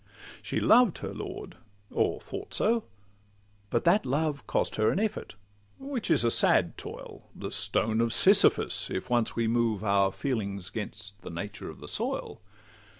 She 0.41 0.59
loved 0.59 0.97
her 0.97 1.13
lord, 1.13 1.57
or 1.91 2.19
thought 2.19 2.55
so; 2.55 2.85
but 3.69 3.83
that 3.83 4.03
love 4.03 4.47
Cost 4.47 4.77
her 4.77 4.89
an 4.89 4.99
effort, 4.99 5.35
which 5.77 6.09
is 6.09 6.23
a 6.25 6.31
sad 6.31 6.75
toil, 6.75 7.29
The 7.35 7.51
stone 7.51 8.01
of 8.01 8.11
Sisyphus, 8.11 8.89
if 8.89 9.11
once 9.11 9.35
we 9.35 9.47
move 9.47 9.83
Our 9.83 10.11
feelings 10.11 10.71
'gainst 10.71 11.21
the 11.21 11.29
nature 11.29 11.69
of 11.69 11.81
the 11.81 11.87
soil. 11.87 12.41